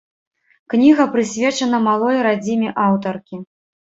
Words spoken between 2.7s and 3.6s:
аўтаркі.